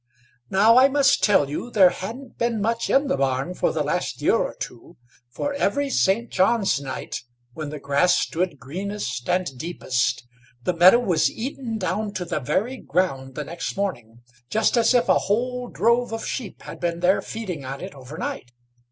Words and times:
Now, 0.49 0.79
I 0.79 0.87
must 0.89 1.23
tell 1.23 1.47
you, 1.47 1.69
there 1.69 1.91
hadn't 1.91 2.39
been 2.39 2.59
much 2.59 2.89
in 2.89 3.05
the 3.05 3.17
barn 3.17 3.53
for 3.53 3.71
the 3.71 3.83
last 3.83 4.19
year 4.19 4.33
or 4.33 4.55
two, 4.59 4.97
for 5.29 5.53
every 5.53 5.91
St. 5.91 6.31
John's 6.31 6.81
night, 6.81 7.21
when 7.53 7.69
the 7.69 7.77
grass 7.79 8.17
stood 8.17 8.57
greenest 8.57 9.29
and 9.29 9.55
deepest, 9.59 10.25
the 10.63 10.73
meadow 10.73 10.97
was 10.97 11.29
eaten 11.29 11.77
down 11.77 12.13
to 12.15 12.25
the 12.25 12.39
very 12.39 12.77
ground 12.77 13.35
the 13.35 13.43
next 13.43 13.77
morning, 13.77 14.21
just 14.49 14.75
as 14.75 14.95
if 14.95 15.07
a 15.07 15.19
whole 15.29 15.67
drove 15.67 16.11
of 16.13 16.25
sheep 16.25 16.63
had 16.63 16.79
been 16.79 17.01
there 17.01 17.21
feeding 17.21 17.63
on 17.63 17.79
it 17.79 17.93
over 17.93 18.17
night. 18.17 18.51